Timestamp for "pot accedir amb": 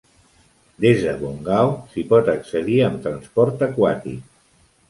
2.13-3.05